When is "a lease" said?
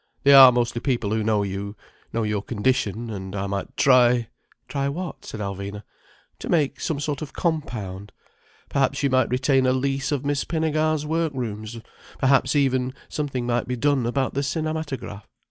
9.67-10.11